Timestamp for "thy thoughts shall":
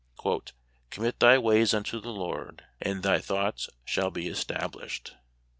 3.03-4.09